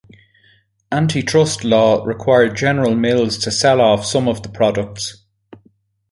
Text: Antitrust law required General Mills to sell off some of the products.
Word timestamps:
Antitrust 0.91 1.63
law 1.63 2.03
required 2.03 2.57
General 2.57 2.95
Mills 2.95 3.37
to 3.37 3.51
sell 3.51 3.79
off 3.79 4.03
some 4.03 4.27
of 4.27 4.41
the 4.41 4.49
products. 4.49 5.25